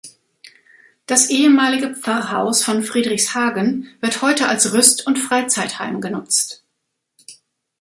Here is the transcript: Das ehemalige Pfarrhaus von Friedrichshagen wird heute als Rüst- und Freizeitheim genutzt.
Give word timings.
Das 1.05 1.29
ehemalige 1.29 1.93
Pfarrhaus 1.93 2.63
von 2.63 2.81
Friedrichshagen 2.81 3.87
wird 4.01 4.23
heute 4.23 4.47
als 4.49 4.73
Rüst- 4.73 5.05
und 5.05 5.19
Freizeitheim 5.19 6.01
genutzt. 6.01 6.63